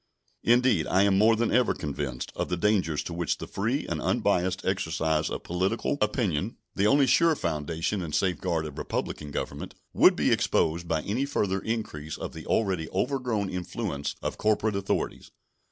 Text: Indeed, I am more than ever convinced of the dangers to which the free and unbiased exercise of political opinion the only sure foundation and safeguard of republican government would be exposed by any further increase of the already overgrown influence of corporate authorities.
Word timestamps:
Indeed, 0.41 0.87
I 0.87 1.03
am 1.03 1.15
more 1.15 1.35
than 1.35 1.51
ever 1.51 1.75
convinced 1.75 2.31
of 2.35 2.49
the 2.49 2.57
dangers 2.57 3.03
to 3.03 3.13
which 3.13 3.37
the 3.37 3.45
free 3.45 3.85
and 3.87 4.01
unbiased 4.01 4.65
exercise 4.65 5.29
of 5.29 5.43
political 5.43 5.99
opinion 6.01 6.57
the 6.73 6.87
only 6.87 7.05
sure 7.05 7.35
foundation 7.35 8.01
and 8.01 8.15
safeguard 8.15 8.65
of 8.65 8.79
republican 8.79 9.29
government 9.29 9.75
would 9.93 10.15
be 10.15 10.31
exposed 10.31 10.87
by 10.87 11.03
any 11.03 11.25
further 11.25 11.59
increase 11.59 12.17
of 12.17 12.33
the 12.33 12.47
already 12.47 12.89
overgrown 12.89 13.47
influence 13.51 14.15
of 14.23 14.39
corporate 14.39 14.75
authorities. 14.75 15.29